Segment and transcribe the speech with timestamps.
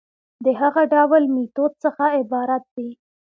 [0.45, 2.89] د هغه ډول ميتود څخه عبارت دي